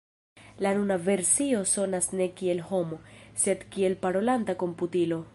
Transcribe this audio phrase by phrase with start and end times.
[0.65, 2.99] La nuna versio sonas ne kiel homo,
[3.43, 5.21] sed kiel parolanta komputilo.